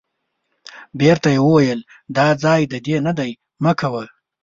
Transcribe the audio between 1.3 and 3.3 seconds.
یې وویل دا ځای د دې نه